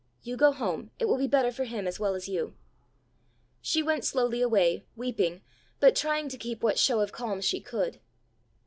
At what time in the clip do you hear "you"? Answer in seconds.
0.23-0.35, 2.27-2.55